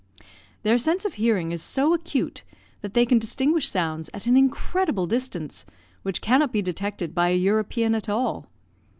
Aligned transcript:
Their 0.63 0.79
sense 0.79 1.05
of 1.05 1.13
hearing 1.13 1.51
is 1.51 1.61
so 1.61 1.93
acute 1.93 2.43
that 2.81 2.95
they 2.95 3.05
can 3.05 3.19
distinguish 3.19 3.69
sounds 3.69 4.09
at 4.15 4.25
an 4.25 4.35
incredible 4.35 5.05
distance, 5.05 5.63
which 6.01 6.21
cannot 6.23 6.51
be 6.51 6.63
detected 6.63 7.13
by 7.13 7.29
a 7.29 7.35
European 7.37 7.93
at 7.93 8.09
all. 8.09 8.49